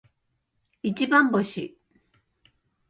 [0.81, 1.77] 一番星